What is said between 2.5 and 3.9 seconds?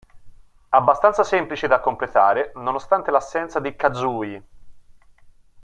nonostante l'assenza di